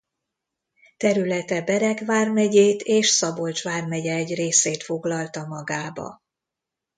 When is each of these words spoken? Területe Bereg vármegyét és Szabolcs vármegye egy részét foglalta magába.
Területe 0.97 1.61
Bereg 1.63 2.05
vármegyét 2.05 2.81
és 2.81 3.07
Szabolcs 3.07 3.63
vármegye 3.63 4.13
egy 4.15 4.33
részét 4.35 4.83
foglalta 4.83 5.45
magába. 5.45 6.21